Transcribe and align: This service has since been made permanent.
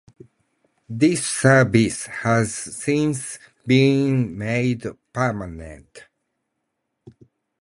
This 0.89 1.23
service 1.27 2.07
has 2.07 2.55
since 2.55 3.37
been 3.67 4.35
made 4.35 4.83
permanent. 5.13 6.05